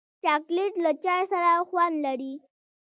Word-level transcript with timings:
چاکلېټ 0.23 0.73
له 0.83 0.91
چای 1.03 1.21
سره 1.31 1.49
خوند 1.69 1.95
لري. 2.05 2.33